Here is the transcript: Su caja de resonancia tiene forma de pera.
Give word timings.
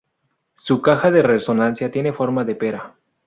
Su 0.55 0.81
caja 0.81 1.11
de 1.11 1.21
resonancia 1.21 1.91
tiene 1.91 2.11
forma 2.11 2.43
de 2.43 2.55
pera. 2.55 2.95